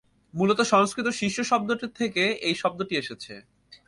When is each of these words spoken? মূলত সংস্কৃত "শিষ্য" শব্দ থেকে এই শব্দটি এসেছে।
মূলত 0.33 0.59
সংস্কৃত 0.63 1.07
"শিষ্য" 1.11 1.37
শব্দ 1.43 1.69
থেকে 1.99 2.23
এই 2.41 2.55
শব্দটি 2.55 2.93
এসেছে। 2.97 3.33